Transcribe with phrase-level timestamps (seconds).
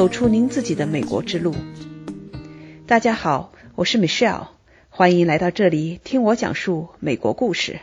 [0.00, 1.54] 走出您自己的美国之路。
[2.86, 4.46] 大家好，我是 Michelle，
[4.88, 7.80] 欢迎来到这里听我讲述美国故事。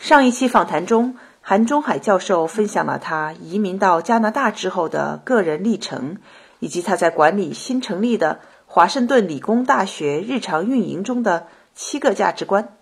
[0.00, 6.16] 上一期访谈中，韩中海教授分享了他移民到加拿大之后的个人历程，
[6.58, 12.74] 以及他在管理新成立的华盛顿理工大学日常运营中的七个价值观：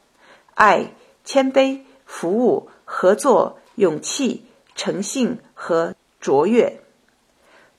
[0.55, 0.93] 爱、
[1.27, 6.81] 谦卑、服务、合作、勇气、诚信和卓越。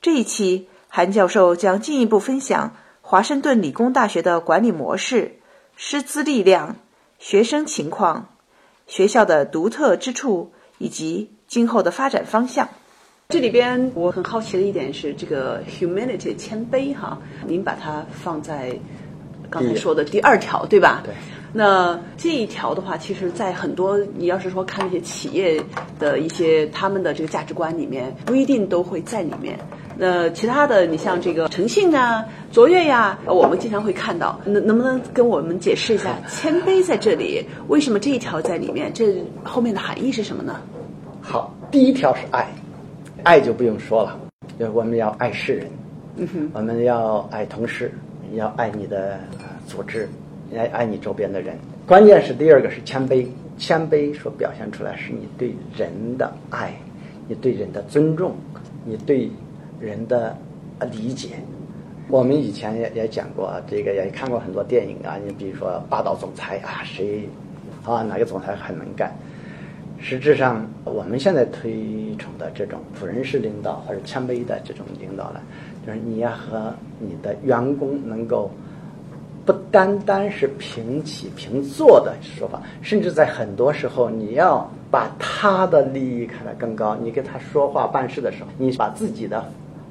[0.06, 2.76] 这一期，韩教授将进一步分享。
[3.02, 5.40] 华盛顿理工大学的管理模式、
[5.76, 6.76] 师资力量、
[7.18, 8.28] 学生情况、
[8.86, 12.68] 学校的独特之处以及今后的发展方向。
[13.30, 18.78] 这里边我很好奇的一点是，这个 humility 谦卑哈，您把它放在
[19.50, 21.02] 刚才说的第二条，对吧？
[21.04, 21.12] 对。
[21.52, 25.60] 那这一条的话，其实，在很多你要是说看那些企业
[25.98, 29.58] 的一些他们的这个价值观里面，不一定都会在里面。
[29.98, 34.38] 那其他的，你像这个诚信啊、卓越呀，我们经常会看到。
[34.44, 38.92] 能能不能跟我们解释一下谦卑在这里为什么这一条在里面？
[38.92, 40.60] 这后面的含义是什么呢？
[41.22, 42.46] 好，第一条是爱，
[43.22, 44.20] 爱就不用说了，
[44.58, 45.70] 就我们要爱世人，
[46.16, 47.90] 嗯哼，我们要爱同事，
[48.34, 49.18] 要爱你的
[49.66, 50.06] 组织，
[50.54, 51.56] 爱爱你周边的人。
[51.86, 56.74] 关键是第二个是谦卑，谦卑所表现出来是你对人的爱，
[57.26, 58.36] 你对人的尊重，
[58.84, 59.30] 你对。
[59.80, 60.36] 人的
[60.92, 61.30] 理解，
[62.08, 65.16] 我们以前也也讲过，这个也看过很多电影啊。
[65.24, 67.28] 你比如说霸道总裁啊，谁
[67.84, 69.12] 啊哪个总裁很能干？
[69.98, 75.40] 实质上，我们现在推崇的这种仆人式领导，或者谦卑的这种领导呢，
[75.86, 78.50] 就是你要和你的员工能够
[79.44, 86.94] 不单单是平起平坐的说法，甚至在很多时候，你要把他的利益看得更高。
[86.96, 89.44] 你跟他说话办事的时候，你把自己的。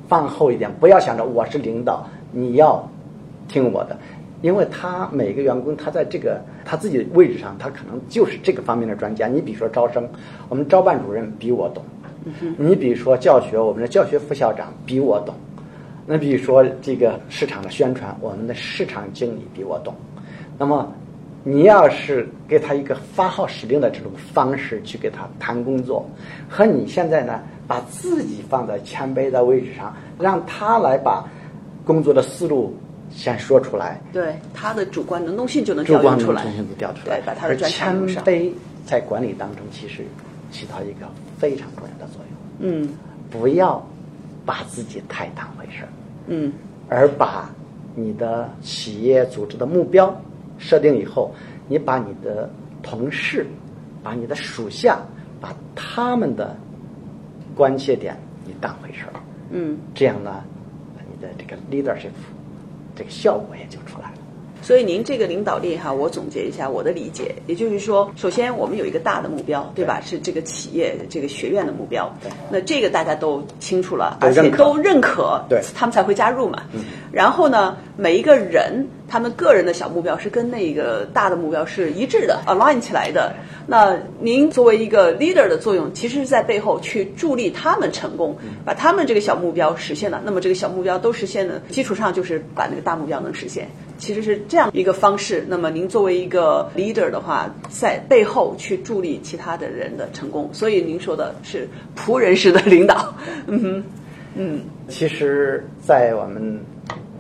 [0.07, 2.87] 放后一点，不要想着我是领导，你要
[3.47, 3.97] 听我的，
[4.41, 9.27] 因为他每个员工他在这个他自己的位置上，他可能就是这个方面的专家。
[9.27, 10.07] 你比如说招生，
[10.49, 11.83] 我们招办主任比我懂；
[12.57, 15.33] 你比如说教学，我们的教学副校长比我懂；
[16.05, 19.93] 那比如说这个市场的宣传，我们的市场经理比我懂。
[20.57, 20.91] 那么
[21.43, 26.07] 你要是给他一个发号施令的这种方式去给他谈工作，
[26.49, 27.39] 和你现在呢？
[27.67, 31.27] 把自己放在谦卑的位置上，让他来把
[31.83, 32.75] 工作的思路
[33.09, 33.99] 先说出来。
[34.13, 36.17] 对他的主观能动性就能调出来。
[36.17, 37.19] 主观能动性就调出来。
[37.19, 38.51] 对，把他的谦卑
[38.85, 40.03] 在管理当中其实
[40.51, 42.35] 起到一个非常重要的作用。
[42.59, 42.89] 嗯。
[43.31, 43.83] 不要
[44.45, 45.89] 把自己太当回事儿。
[46.27, 46.53] 嗯。
[46.87, 47.49] 而把
[47.95, 50.15] 你的企业组织的目标
[50.59, 51.33] 设定以后，
[51.67, 52.47] 你把你的
[52.83, 53.47] 同事、
[54.03, 54.99] 把你的属下、
[55.41, 56.55] 把他们的。
[57.55, 59.13] 关切点，你当回事儿，
[59.51, 60.43] 嗯，这样呢，
[61.09, 62.11] 你的这个 leadership
[62.95, 64.14] 这个效果也就出来了。
[64.65, 70.01] 所以您这个领导力哈，我总结一下我的理解，也就是说，首先我们有一个大的目标，对吧？
[70.03, 72.11] 是这个企业这个学院的目标。
[72.19, 72.31] 对。
[72.49, 76.63] 那这个大家都清楚了，而且都认可，对，他们才会加入嘛。
[76.73, 76.81] 嗯。
[77.11, 83.35] 然后呢，每一个人他们个人的小目标是跟那个大的目标是一致的，align 起来的。
[83.67, 90.19] 那您作为一个 leader 的作用，其实是在背后去助力他们成功，把他们这个小目标实现了。
[90.25, 93.69] 那么这个小目标都实现了基础上，就是把那个大目标能实现。
[93.97, 95.45] 其实是这样一个方式。
[95.47, 100.49] 那么您作为一个 leader 的话，在背后去助力其他的人的成功。
[100.53, 103.13] 所以您说的是仆人式的领导。
[103.47, 103.83] 嗯，
[104.35, 104.61] 嗯。
[104.87, 106.59] 其实，在我们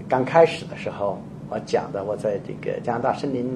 [0.07, 3.47] 刚开始的时候，我讲的，我在这个加拿大森林。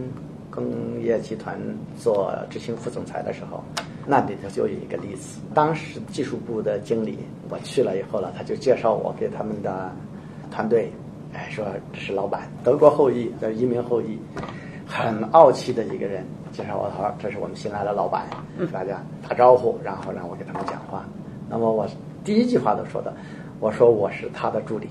[0.52, 1.58] 工业集团
[1.96, 3.64] 做执行副总裁的时候，
[4.08, 5.40] 那里头就有一个例子。
[5.54, 7.20] 当时技术部的经理，
[7.50, 9.92] 我去了以后呢，他就介绍我给他们的
[10.50, 10.92] 团队，
[11.34, 14.20] 哎，说这是老板，德国后裔的移民后裔，
[14.88, 16.26] 很傲气的一个人。
[16.52, 18.26] 介绍我他说这是我们新来的老板，
[18.74, 21.06] 大家打招呼，然后让我给他们讲话。
[21.48, 21.88] 那么我
[22.24, 23.14] 第一句话都说的，
[23.60, 24.88] 我说我是他的助理，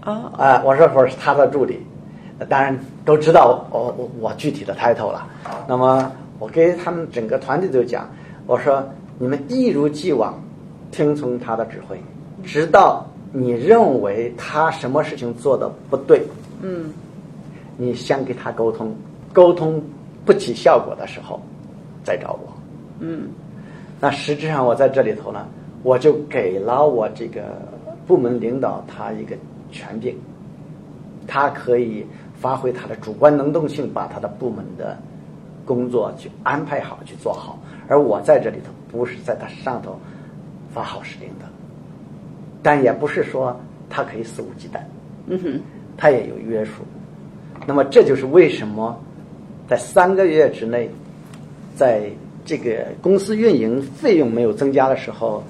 [0.00, 1.80] 啊，哎，我说我是他的助理。
[2.50, 5.26] 当然都知道我我我具体的 title 了。
[5.66, 8.06] 那么我给他们整个团队都讲，
[8.46, 8.86] 我说
[9.18, 10.34] 你们一如既往
[10.90, 11.98] 听从他的指挥，
[12.44, 16.22] 直到你认为他什么事情做的不对，
[16.62, 16.92] 嗯，
[17.76, 18.94] 你先跟他沟通，
[19.32, 19.82] 沟通
[20.24, 21.40] 不起效果的时候
[22.04, 22.52] 再找我，
[23.00, 23.28] 嗯。
[24.00, 25.46] 那实质上我在这里头呢，
[25.82, 27.42] 我就给了我这个
[28.06, 29.36] 部门领导他一个
[29.70, 30.16] 权柄，
[31.26, 32.06] 他可以。
[32.38, 34.94] 发挥他的主观能动性，把他的部门的
[35.64, 37.58] 工作去安排好，去做好。
[37.88, 39.98] 而我在这里头不是在他上头
[40.70, 41.46] 发号施令的，
[42.66, 43.56] 但也不是说
[43.88, 44.80] 他可以肆无忌惮，
[45.28, 45.60] 嗯哼，
[45.96, 46.82] 他也有约束。
[47.64, 49.00] 那么这就是为什么
[49.68, 50.90] 在三个月之内，
[51.76, 52.10] 在
[52.44, 55.44] 这个公司运营费用没有增加的时候，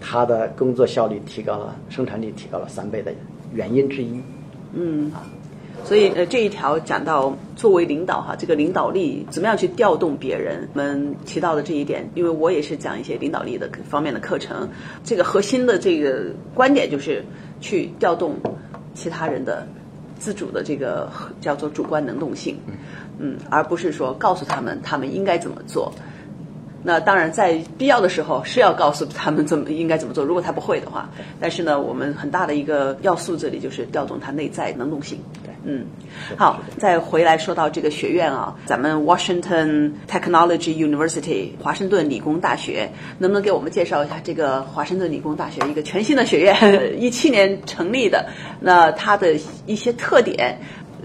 [0.00, 3.12] 他的工作效率提高了，生产力提高了三倍的
[3.52, 4.18] 原因之一。
[4.72, 5.12] 嗯，
[5.84, 14.68] 所以呃这一条讲到作为领导哈，这个领导力怎么样去调动别人，我们提到的这一点，因为我也是讲一些领导力的方面的课程，
[15.04, 17.24] 这个核心的这个观点就是
[17.60, 18.36] 去调动
[18.94, 19.66] 其他人的
[20.18, 22.56] 自主的这个叫做主观能动性，
[23.18, 25.92] 嗯，而不是说告诉他们他们应该怎么做。
[26.84, 30.24] 那当然，在必要的时候是要告诉他们怎么应该怎么做。
[30.24, 31.08] 如果他不会的话，
[31.40, 35.18] 但是呢，我们很大的一个要素这里就是调动他内在能动性。
[35.44, 35.86] 对，嗯，
[36.36, 46.56] 好，再回来说到这个学院啊，咱们 Washington Technology University 华盛顿理工大学，能不能给我们介绍一下这个华盛顿理工大学一个全新的学院，
[47.00, 48.26] 一七年成立的，
[48.60, 49.34] 那它的
[49.66, 50.58] 一些特点？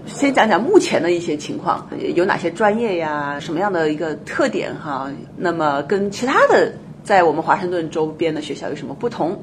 [0.08, 3.38] 先讲讲目前的一些情况，有哪些专业呀？
[3.38, 5.10] 什么样的一个特点哈？
[5.36, 6.72] 那么跟其他的
[7.04, 9.38] 在我们华盛顿周边的学校有什么不同？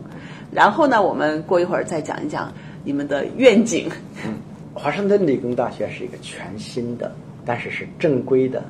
[0.51, 2.51] 然后呢，我们过一会儿再讲一讲
[2.83, 3.89] 你们的愿景。
[4.25, 4.33] 嗯，
[4.73, 7.13] 华盛顿理工大学是一个全新的，
[7.45, 8.63] 但是是正规的，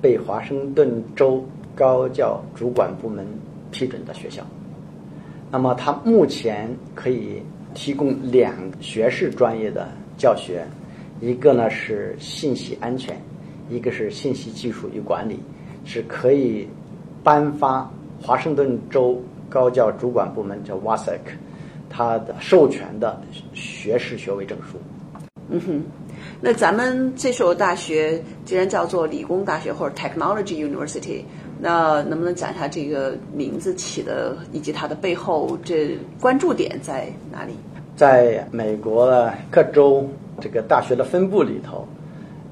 [0.00, 1.44] 被华盛顿州
[1.74, 3.26] 高教主管部门
[3.72, 4.42] 批准的学校。
[5.50, 7.42] 那么它目前可以
[7.74, 10.64] 提供两学士专业的教学。
[11.22, 13.16] 一个呢是信息安全，
[13.70, 15.38] 一个是信息技术与管理，
[15.84, 16.68] 是可以
[17.22, 17.88] 颁发
[18.20, 21.12] 华盛顿州高教主管部门叫 WASC，
[21.88, 23.22] 它的授权的
[23.54, 24.76] 学士学位证书。
[25.48, 25.82] 嗯哼，
[26.40, 31.22] 那咱们这所大学既然叫做理工大学或者 Technology University，
[31.60, 37.52] 那能不能讲一下这个名字起的以及它的背后这关注点在哪里？
[37.94, 40.04] 在美国各州。
[40.40, 41.86] 这个大学的分布里头，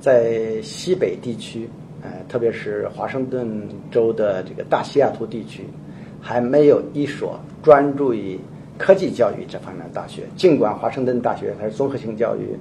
[0.00, 1.68] 在西北地区，
[2.02, 3.48] 呃，特别是华盛顿
[3.90, 5.64] 州的这个大西雅图地区，
[6.20, 8.38] 还没有一所专注于
[8.78, 10.22] 科技教育这方面的大学。
[10.36, 12.56] 尽管华盛顿大学它是综合性教育，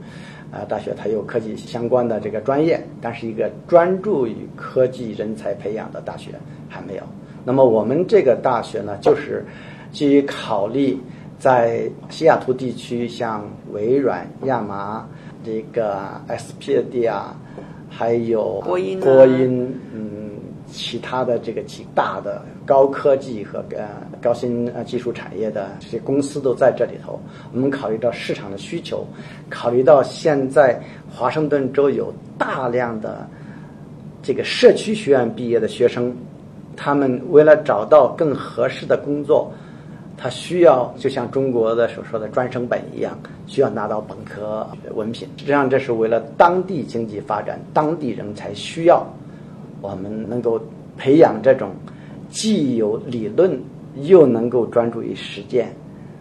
[0.51, 6.31] 啊，大学它有科技相关的这个专业，但是一个专注于科技人才培养的大学
[6.67, 7.03] 还没有。
[7.45, 9.45] 那么我们这个大学呢，就是
[9.91, 10.97] 基于考虑。
[11.39, 15.07] 在西雅图地区，像微软、亚麻、
[15.45, 15.97] 这个
[16.27, 17.33] S P D 啊，
[17.89, 20.31] 还有波音、波音，嗯，
[20.69, 23.87] 其他的这个几大的高科技和呃
[24.21, 27.17] 高新呃技术产业的这些公司都在这里头。
[27.53, 29.07] 我们考虑到市场的需求，
[29.49, 30.77] 考虑到现在
[31.09, 33.25] 华盛顿州有大量的
[34.21, 36.13] 这个社区学院毕业的学生，
[36.75, 39.49] 他们为了找到更合适的工作。
[40.21, 43.17] 他需要就像中国的所说的专升本一样，
[43.47, 45.25] 需要拿到本科文凭。
[45.37, 49.07] 实际上，这是为了当地经济发展，当地人才需要。
[49.79, 50.59] 我们能够
[50.97, 51.71] 培养这种
[52.29, 53.57] 既有理论
[54.01, 55.73] 又能够专注于实践，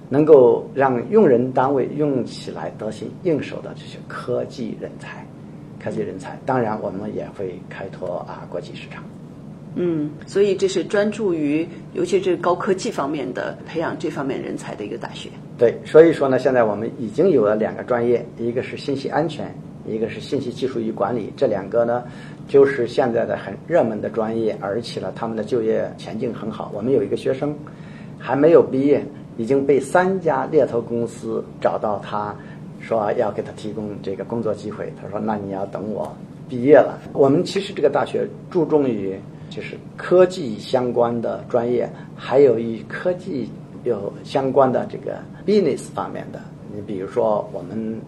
[0.09, 5.27] 能够让用人单位用起来得心应手的这些科技人才。
[5.83, 9.03] 科技人才，当然我们也会开拓啊国际市场。
[9.75, 15.29] 嗯，所以这是专注于，尤其是高科技方面的培养这方面人才的一个大学。
[15.57, 19.55] 对，所以说呢，现在我们已经有了两个专业，一个是信息安全，
[19.87, 21.33] 一个是信息技术与管理。
[21.37, 22.03] 这两个呢，
[22.49, 26.73] 就是现在的很热门的专业，而且呢，他们的就业前景很好。
[26.75, 27.57] 我们有一个学生
[28.19, 29.05] 还没有毕业，
[29.37, 32.35] 已经被三家猎头公司找到，他
[32.81, 34.93] 说要给他提供这个工作机会。
[35.01, 36.13] 他说：“那你要等我
[36.49, 39.17] 毕业了。”我们其实这个大学注重于。
[39.51, 43.49] 就是科技相关的专业，还有与科技
[43.85, 46.41] 有相关的这个 business 方面的。
[46.75, 48.01] 你比如说，我们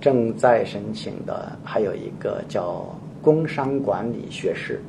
[0.00, 2.84] 正在申请的还有一个叫
[3.20, 4.80] 工商管理学士，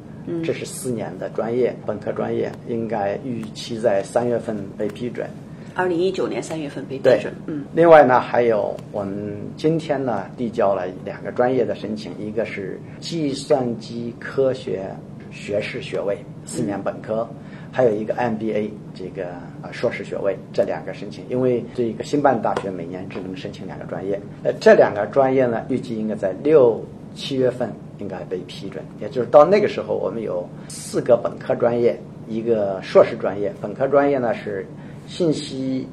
[0.43, 5.27] 这是四年的专业，本科专业，应该预期在三月份被批准。
[5.75, 7.33] 二零一九年三月份被批准。
[7.47, 7.65] 嗯。
[7.73, 14.83] 另外呢，还有我们今天呢递交了两个专业的申请，一个是计算机科学。
[15.31, 17.27] 学士学位四年本科，
[17.71, 19.27] 还有一个 MBA 这个
[19.61, 26.83] 呃硕士学位，这两个申请，因为这个新办大学每年只能申请两个专业，呃，这两个专业呢，预计应该在六
[27.13, 34.65] 七月份应该被批准，也就是到那个时候，我们有四个本科专业，一个硕士专业，本科专业呢是
[35.07, 35.87] 信息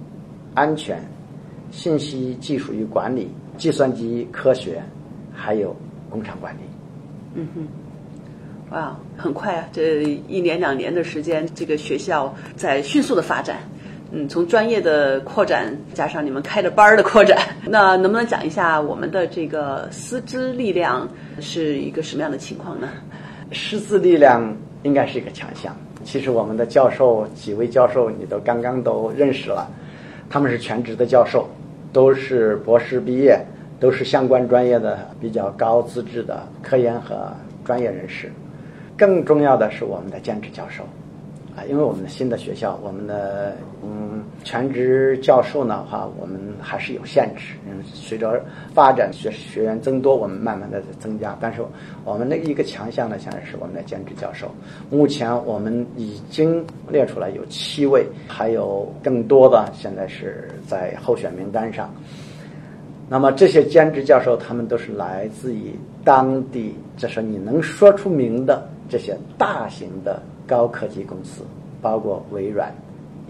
[0.55, 0.99] 安全、
[1.71, 4.83] 信息技术与管理、计算机科学，
[5.33, 5.75] 还有
[6.09, 6.61] 工厂管理。
[7.35, 7.67] 嗯哼。
[8.71, 9.65] 哇，很快啊！
[9.73, 13.59] 这一年两年的时间，这个学校在迅速的发展。
[14.13, 21.09] 嗯，从专业的扩展加上你们开的班儿的扩展，那能不能讲一下我们的这个师资力量
[21.41, 22.89] 是一个什么样的情况呢？
[23.53, 25.77] 师资力量应该是一个强项。
[26.05, 29.69] 其实我们的教授几位教授你都刚刚都认识了，
[30.29, 31.49] 他们是全职的教授，
[31.93, 33.41] 都是博士毕业，
[33.81, 37.33] 都是相关专业的比较高资质的科研和
[37.65, 38.31] 专业人士。
[38.97, 40.83] 更重要的是我们的兼职教授。
[41.57, 47.55] 啊，因为我们的新的学校，我们的嗯全职教授呢话，我们还是有限制。
[47.67, 51.35] 嗯，随着发展学学员增多，我们慢慢的增加。
[51.41, 51.63] 但是
[52.05, 54.55] 我们的一个强项呢，现在是我们的兼职教授。
[54.91, 61.91] 目前我们已经列出来有七位，还有更多的现在是在候选名单上。
[63.09, 65.75] 那么这些兼职教授，他们都是来自于
[66.05, 70.21] 当地，就是你能说出名的这些大型的。
[70.49, 71.43] 高科技公司，
[71.83, 72.73] 包括微软、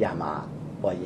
[0.01, 0.45] 亚麻、
[0.83, 1.01] 波音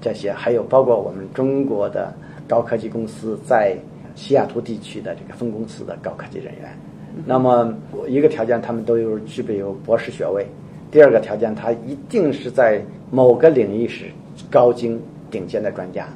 [0.00, 2.12] 这些，还有包括我们中国的
[2.48, 3.76] 高科技公司在
[4.16, 6.76] 西雅图地区的这个分公司的高科技人员。
[7.24, 7.72] 那么
[8.08, 10.42] 一个条件，他们都有具备有博士学位；
[10.90, 12.82] 第二个条件，他一定是在
[13.12, 14.06] 某个领域是
[14.50, 16.08] 高精顶尖的专家。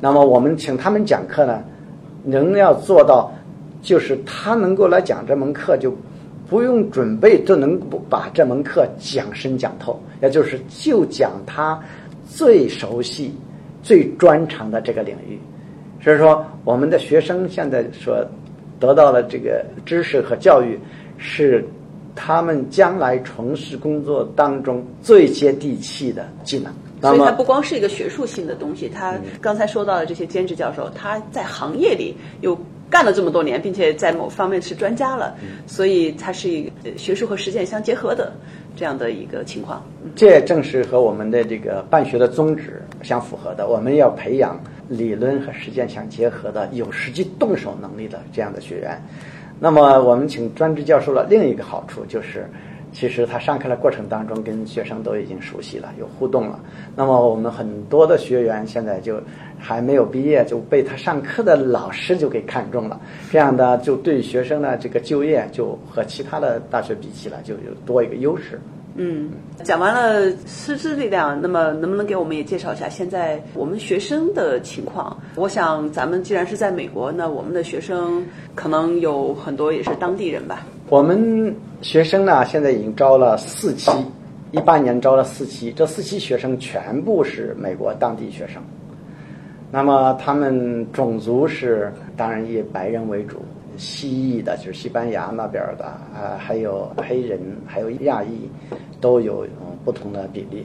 [0.00, 1.60] 那么我们请他们讲课呢，
[2.22, 3.32] 能要做到，
[3.82, 5.92] 就是他能够来讲这门课就。
[6.48, 7.78] 不用准备就能
[8.08, 11.78] 把这门课讲深讲透，也就是就讲他
[12.26, 13.34] 最熟悉、
[13.82, 15.38] 最专长的这个领域。
[16.02, 18.26] 所以说，我们的学生现在所
[18.80, 20.78] 得到的这个知识和教育，
[21.18, 21.62] 是
[22.14, 26.72] 他们将来从事工作当中最接地气的技能。
[27.02, 32.58] 所以，它不光是一个学术性的东西，他刚才说到的这些兼职教授，他在行业里有。
[32.90, 38.32] 干了这么多年，并且在某方面是专家了，所以它是一个学术和实践相结合的
[38.76, 39.84] 这样的一个情况。
[40.16, 43.68] 这正是和我们的这个办学的宗旨相符合的。
[43.68, 49.02] 我们要培养理论和实践相结合的、有实际动手能力的这样的学员。
[49.60, 52.48] 那么，我们请专职教授的另一个好处就是。
[52.92, 56.58] 其实他上课的过程当中，跟学生都已经熟悉了，有互动了。
[56.96, 59.20] 那么我们很多的学员现在就
[59.58, 63.00] 还没有毕业，就被他上课的老师就给看中了。
[63.30, 68.60] 这样的就对学生的这个就业，就和其他的大学比起来，就有多一个优势。
[69.00, 69.30] 嗯，
[69.62, 75.16] 讲完了师资力量，那么能不能给我们也介绍一下现在我们学生的情况？
[75.36, 78.26] 我想咱们既然是在美国，那我们的学生
[78.56, 80.66] 可能有很多也是当地人吧。
[80.90, 83.90] 我们学生呢，现在已经招了四期，
[84.52, 88.62] 一八年招了四期，这四期学生全部是美国当地学生。
[89.70, 93.36] 那么他们种族是当然以白人为主，
[93.76, 98.48] 西裔的就是西班牙那边的啊，还有黑人，还有亚裔，
[98.98, 99.46] 都有
[99.84, 100.64] 不同的比例。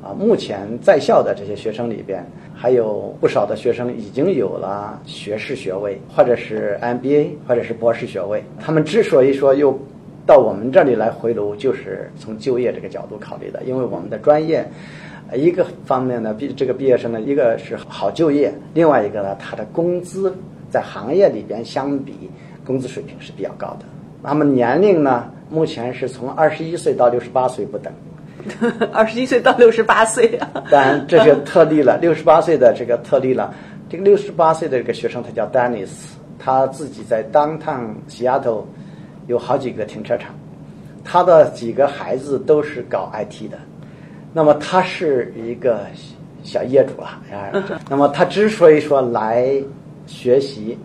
[0.00, 2.24] 啊，目前在校的这些学生里边，
[2.58, 8.42] 还有不少的学生已经有了学士学位，或者是 MBA，或者是博士学位。
[8.58, 9.78] 他们之所以说又
[10.24, 13.62] 到我们这里来回炉，就是从就业这个角度考虑的。
[13.64, 14.66] 因为我们的专业，
[15.34, 20.34] 一个方面呢，毕这个毕业生呢，一个是好就业，另外一个呢，他的工资
[20.70, 22.30] 在行业里边相比
[22.64, 23.84] 工资水平是比较高的。
[24.22, 27.92] 那么年龄呢，目前是从二十一岁到六十八岁不等。
[28.92, 30.48] 二十一岁到六十八岁啊！
[30.70, 33.52] 当然这是特例了，六十八岁的这个特例了。
[33.88, 35.88] 这个六十八岁的这个学生他叫 Dennis，
[36.38, 38.64] 他自己在 Downtown Seattle
[39.28, 40.34] 有好几个停车场，
[41.04, 43.56] 他的几个孩子都是搞 IT 的。
[44.32, 45.82] 那么他是一个
[46.42, 47.52] 小业主了啊。
[47.88, 49.48] 那么他之所以说来
[50.06, 50.76] 学习，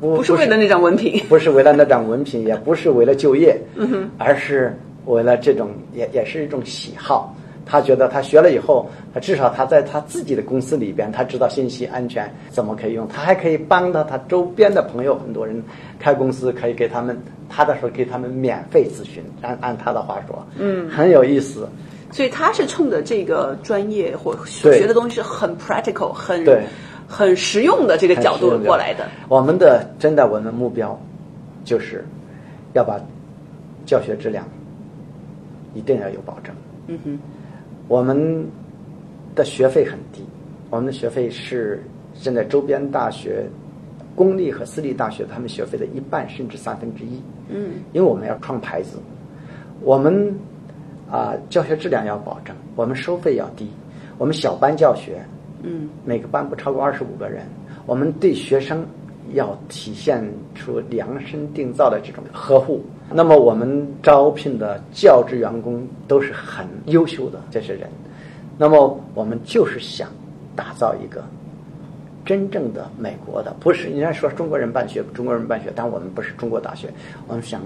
[0.00, 3.60] 不不是为了那张文凭，不是为了那张文凭，也不是为了就业，
[4.16, 4.78] 而是。
[5.06, 7.34] 为了这种也也是一种喜好，
[7.66, 15.62] 他觉得他学了以后，他至少他在他自己的公司里边，他知道信息安全怎么可以用，他还可以帮到他周边的朋友，很多人
[15.98, 17.18] 开公司可以给他们，
[17.48, 21.68] 他的时候给他们免费咨询，按按他的话说，嗯，很有意思。
[22.12, 26.62] 所以他是冲着这个专业或所学的东西是很 practical、很对、
[27.08, 29.08] 很实用的这个角度过来的。
[29.28, 30.96] 我们的真的我们目标
[31.64, 32.04] 就是
[32.72, 33.00] 要把
[33.84, 34.46] 教学质量。
[35.74, 36.54] 一定要有保证。
[36.86, 37.18] 嗯哼，
[37.88, 38.46] 我们
[39.34, 40.24] 的学费很低，
[40.70, 41.82] 我们的学费是
[42.14, 43.46] 现在周边大学、
[44.14, 47.20] 公立和私立大学他们学费的一半甚至三分之一。
[47.48, 48.98] 嗯，因为我们要创牌子，
[49.82, 50.32] 我们
[51.10, 53.68] 啊教学质量要保证，我们收费要低，
[54.18, 55.22] 我们小班教学，
[55.62, 57.44] 嗯，每个班不超过二十五个人，
[57.86, 58.86] 我们对学生
[59.32, 60.22] 要体现
[60.54, 62.84] 出量身定造的这种呵护。
[63.10, 67.88] 那么我们招聘的教职员工都是很优秀的这些人，
[68.56, 70.08] 那么我们就是想
[70.56, 71.22] 打造一个
[72.24, 76.88] 真正的美国的，不是人家说中国人办学，中国人办学，但我们不是中国大学，
[77.28, 77.60] 我们想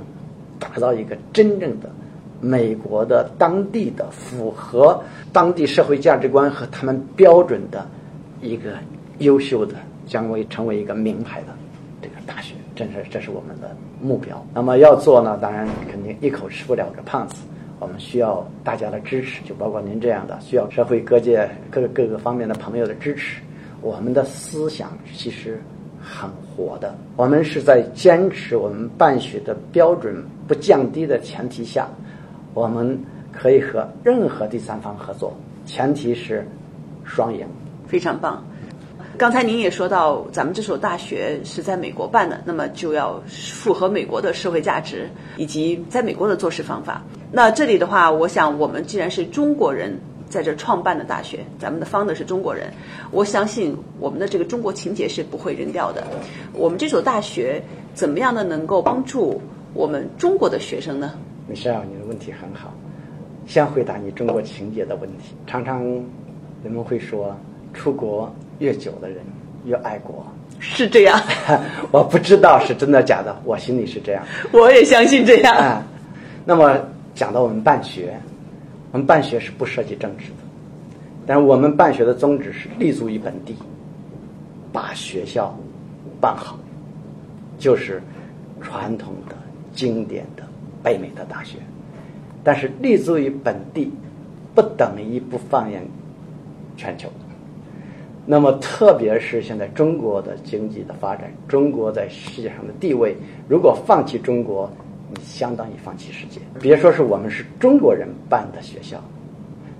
[0.58, 1.88] 打造一个真正的
[2.40, 5.00] 美国的当地的符合
[5.32, 7.86] 当地社会价值观和他们标准的
[8.42, 8.72] 一个
[9.18, 9.76] 优秀的，
[10.08, 11.48] 将会成为一个名牌的
[12.02, 14.44] 这个大学，这是这是我们的目标。
[14.52, 17.42] 那么要做呢，当然肯定一口吃不了个胖子。
[17.80, 23.40] 我们需要大家的支持，就包括您这样的，需要社会各界各各个方面的朋友的支持。
[23.80, 25.62] 我们的思想其实
[26.02, 31.86] 很活的，我们是在坚持我们办学的标准不降低的前提下，
[32.52, 32.98] 我们
[33.30, 35.32] 可以和任何第三方合作，
[35.64, 36.44] 前提是
[37.04, 37.46] 双赢。
[37.86, 38.42] 非常棒。
[39.18, 47.02] 刚才您也说到，咱们这所大学是在美国办的，那么就要符合美国的社会价值以及在美国的做事方法。
[47.32, 49.98] 那这里的话，我想我们既然是中国人
[50.28, 52.72] 在这创办的大学，咱们的方的是中国人，
[53.10, 56.06] 我相信我们的这个中国情节是不会扔掉的。
[56.52, 57.60] 我们这所大学
[57.94, 59.42] 怎么样的能够帮助
[59.74, 61.14] 我们中国的学生呢？
[61.48, 62.72] 米歇尔，你的问题很好。
[63.48, 65.34] 先回答你中国情节的问题。
[65.44, 65.82] 常常
[66.62, 67.36] 人们会说，
[67.74, 68.32] 出国。
[68.58, 69.18] 越久的人
[69.64, 70.26] 越爱国，
[70.58, 71.20] 是这样。
[71.90, 74.24] 我不知道是真的假的，我心里是这样。
[74.52, 75.54] 我也相信这样。
[75.56, 75.82] 啊，
[76.44, 76.78] 那么
[77.14, 78.18] 讲到我们办学，
[78.92, 80.44] 我们办学是不涉及政治的，
[81.26, 83.56] 但是我们办学的宗旨是立足于本地，
[84.72, 85.56] 把学校
[86.20, 86.58] 办好，
[87.58, 88.02] 就是
[88.60, 89.36] 传统的、
[89.74, 90.42] 经典的、
[90.82, 91.58] 北美的大学。
[92.42, 93.92] 但是立足于本地，
[94.54, 95.86] 不等于不放眼
[96.76, 97.08] 全球。
[98.30, 103.16] 那么，特别是现在中国的经济的发展，中国在世界上的地位，
[103.48, 104.70] 如果放弃中国，
[105.08, 106.38] 你相当于放弃世界。
[106.60, 109.02] 别说是我们是中国人办的学校，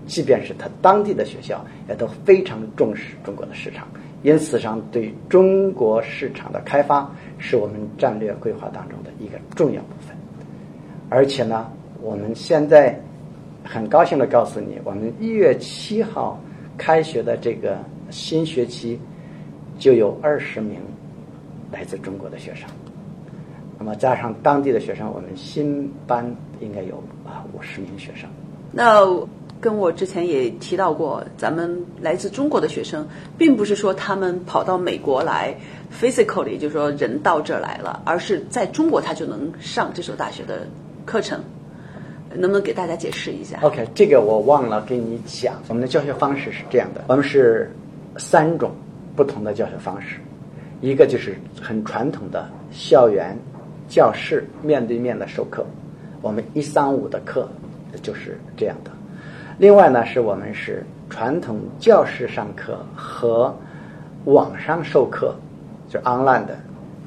[0.06, 3.87] 即便是他当地的学校，也都非常重视中国的市场。
[4.22, 7.06] 因此上，对中国市场的开发
[7.37, 10.16] 是我们战略规划当中的一个重要部分。
[11.11, 12.98] 而且呢，我们现在
[13.62, 16.40] 很高兴的告诉你，我们一月七号
[16.78, 17.76] 开学的这个。
[18.10, 18.98] 新学期
[19.78, 20.78] 就有二十名
[21.70, 22.68] 来自中国的学生，
[23.78, 28.28] 那么加上当地的学生，我们新班应该有啊五十名学生。
[28.72, 29.04] 那
[29.60, 35.54] 跟我之前也提到过，咱们来自中国的学生，并不是说他们跑到美国来
[36.00, 40.66] ，physically 就是说人到这儿来了，而是在中国他就能上这所大学的
[41.04, 41.40] 课程。
[42.34, 47.70] 能不能给大家解释一下？OK，这个我忘了跟你讲，我们的教学方式是这样的，我们是。
[48.16, 48.72] 三种
[49.14, 50.18] 不同的教学方式，
[50.80, 53.36] 一个就是很传统的校园
[53.88, 55.64] 教室面对面的授课，
[56.22, 57.48] 我们一三五的课
[58.02, 58.90] 就是这样的。
[59.58, 63.54] 另外呢，是我们是传统教室上课和
[64.24, 65.34] 网上授课，
[65.88, 66.56] 就 online 的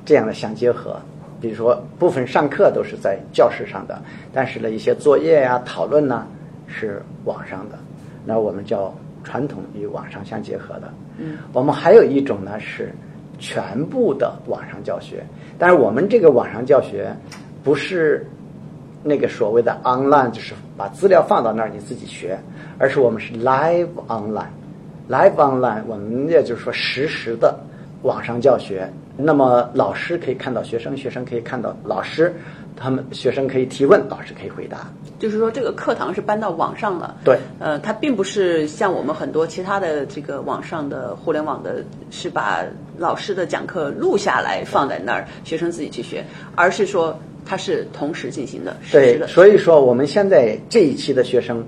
[0.06, 1.00] 这样的相结合。
[1.40, 6.28] 比如说，部分上课都是在教室上的，但是呢，一些作业呀、讨论呢
[6.68, 7.78] 是网上的。
[8.26, 8.94] 那我们叫。
[9.24, 12.92] 传统与网上相结合的，嗯，我们还有一种呢是
[13.40, 15.24] 全部的网上教学，
[15.58, 17.16] 但是我们这个网上教学
[17.64, 18.26] 不是
[19.04, 22.40] 那个所谓的 online，就是把资料放到那儿你自己学，
[22.78, 27.60] 而是我们是 live online，live online，我们也就是说实时的
[28.04, 32.34] 网上教学，那么老师可以看到学生，学生可以看到老师。
[32.82, 34.90] 他们学生可以提问，老师可以回答。
[35.20, 37.16] 就是说，这个课堂是搬到网上了。
[37.24, 42.66] 对，呃，它并不是像我们很多其他的这个网上的互联网的，是把
[42.98, 48.76] 老师的讲课录下来放在那儿，学生自己去学，而是说它是同时进行的。
[48.92, 51.64] 对，所以说我们现在这一期的学生，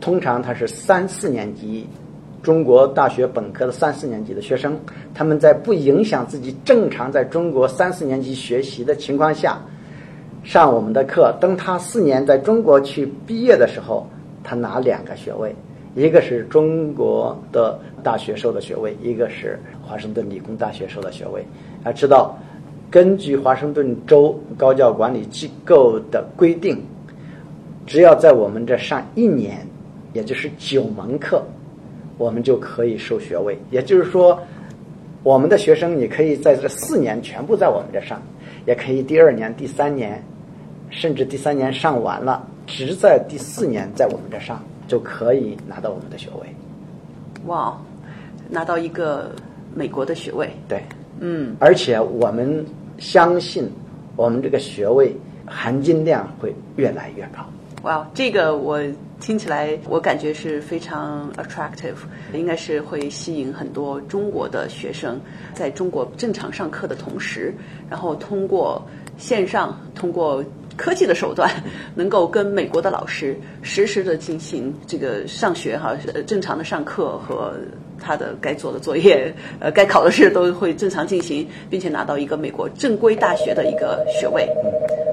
[0.00, 1.84] 通常他是三四年级，
[2.44, 4.78] 中国大学本科的三四年级的学生，
[5.12, 9.60] 他们在不影响自己正常在中国三四年级学习的情况下。
[10.44, 14.06] 上我们的课，等他四年在中国去毕业的时候，
[14.42, 15.54] 他拿两个学位，
[15.94, 21.44] 一个是中国的大学授的学位，一个是华盛顿理工大学授的学位。
[21.84, 22.38] 要知道，
[22.90, 26.82] 根据华盛顿州高教管理机构的规定，
[27.86, 29.66] 只要在我们这上一年，
[30.14, 31.42] 也就是九门课，
[32.16, 33.58] 我们就可以授学位。
[33.70, 34.38] 也就是说，
[35.22, 38.22] 我们的学生你可以在这四年全部在我们这上。
[38.68, 40.22] 也可以第二年、第三年，
[40.90, 46.54] 甚至第三年上完了，只在第四年在我们这上，就可以拿到我们的学位。
[47.46, 47.74] 哇，
[48.50, 49.32] 拿到一个
[49.74, 50.50] 美国的学位。
[50.68, 50.82] 对，
[51.20, 52.62] 嗯，而且我们
[52.98, 53.66] 相信，
[54.16, 57.38] 我们这个学位含金量会越来越高。
[57.82, 58.80] 哇，这个我
[59.20, 61.94] 听起来，我感觉是非常 attractive，
[62.32, 65.20] 应该是会吸引很多中国的学生
[65.54, 67.54] 在中国正常上课的同时，
[67.88, 68.82] 然后通过
[69.16, 70.44] 线上，通过
[70.76, 71.50] 科技的手段，
[71.94, 77.54] 能够跟美国的老师实时的进行这个上学哈，正常的上课和
[78.00, 84.48] 他的该做的作业，呃，该考的试都会正常进行，并且拿到一个美国正规大学的一个学位，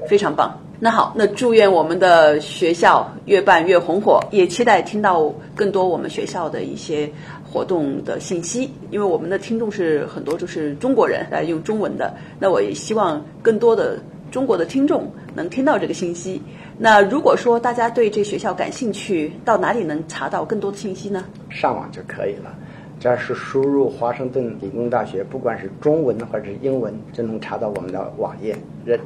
[0.08, 0.60] 非常棒。
[0.78, 7.10] 那好，那祝愿我们的学校越办越红火，也期待听到更多我们学校的一些
[7.42, 8.70] 活动的信息。
[8.90, 12.14] 因为我们的听众是很多就是中国人，来用中文的。
[12.38, 13.98] 那我也希望更多的
[14.30, 16.42] 中国的听众能听到这个信息。
[16.78, 21.24] 那如果说大家对这学校感兴趣，到哪里能查到更多的信息呢？
[21.48, 22.54] 上网就可以了。
[22.98, 28.56] 这是输入华盛顿理工大学，不管是中文或者是英文，就能查到我们的网页。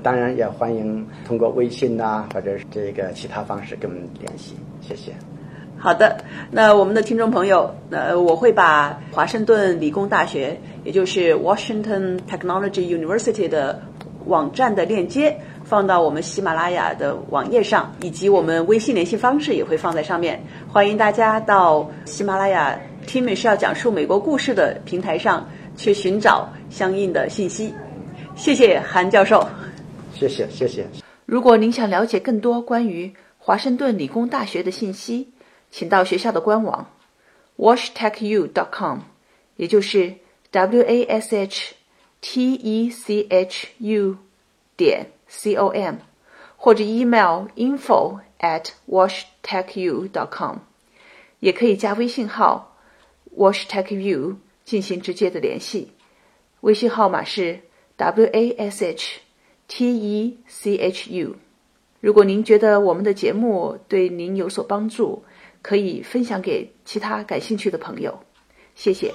[0.02, 4.54] 当然也欢迎通过微信呐，或者是这个其他方式跟我们联系。
[4.80, 5.12] 谢谢。
[5.76, 13.82] 好的，那我们的听众朋友，呃，我会把华盛顿理工大学，也就是 Washington Technology University 的
[14.26, 20.40] 网站的链接放到我们喜马拉雅的网页上，以及我们微信联系方式也会放在上面。
[20.68, 22.78] 欢迎大家到喜马拉雅。
[23.10, 27.74] 听美是要讲述美国故事的平台上去寻找相应的信息。
[28.36, 29.44] 谢谢韩教授。
[30.14, 30.86] 谢谢谢谢。
[31.26, 35.32] 如果您想了解更多关于华盛顿理工大学的信息，
[35.72, 36.88] 请到学校的官网
[37.56, 38.98] washtechu.com，
[39.56, 40.14] 也就是
[40.52, 41.74] w a s h
[42.20, 44.18] t e c h u
[44.76, 45.96] 点 c o m，
[46.56, 50.58] 或者 email info at washtechu.com，
[51.40, 52.69] 也可以加微信号。
[53.40, 55.92] Wash Tech View 进行直接的联系，
[56.60, 57.58] 微信号码是
[57.96, 59.20] W A S H
[59.66, 61.36] T E C H U。
[62.00, 65.24] 如果您觉得我们的节目对您有所帮助，
[65.62, 68.22] 可以分享给其他感兴趣的朋友。
[68.74, 69.10] 谢谢。